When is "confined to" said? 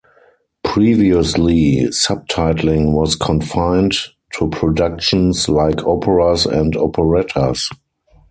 3.15-4.47